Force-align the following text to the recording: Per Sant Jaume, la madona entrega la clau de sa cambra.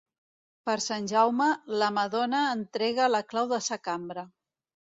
Per 0.69 0.75
Sant 0.85 1.09
Jaume, 1.11 1.47
la 1.83 1.91
madona 1.99 2.41
entrega 2.57 3.13
la 3.17 3.23
clau 3.35 3.55
de 3.55 3.63
sa 3.71 3.81
cambra. 3.91 4.29